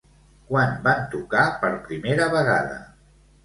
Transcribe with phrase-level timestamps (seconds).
[0.47, 2.85] Quan van tocar per primera vegada?